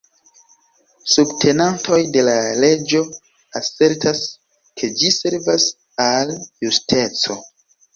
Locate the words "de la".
2.17-2.35